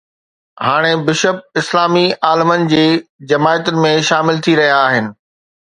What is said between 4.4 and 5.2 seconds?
ٿي رهيا آهن.